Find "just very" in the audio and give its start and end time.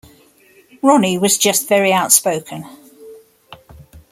1.37-1.93